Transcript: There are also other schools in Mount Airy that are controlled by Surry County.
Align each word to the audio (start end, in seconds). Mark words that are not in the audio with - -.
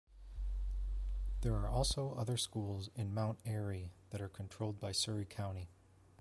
There 1.41 1.53
are 1.55 1.69
also 1.69 2.15
other 2.15 2.35
schools 2.35 2.89
in 2.95 3.13
Mount 3.13 3.37
Airy 3.45 3.91
that 4.09 4.19
are 4.19 4.29
controlled 4.29 4.79
by 4.79 4.93
Surry 4.93 5.25
County. 5.25 5.69